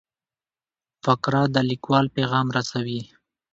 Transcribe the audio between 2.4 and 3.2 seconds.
رسوي.